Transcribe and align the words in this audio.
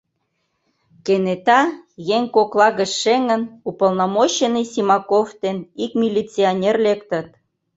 Кенета, 1.05 1.59
еҥ 2.15 2.23
кокла 2.35 2.67
гыч 2.79 2.91
шеҥын, 3.01 3.41
уполномоченный 3.69 4.67
Симаков 4.73 5.27
ден 5.43 5.57
ик 5.83 5.91
милиционер 6.01 6.75
лектыт. 6.85 7.27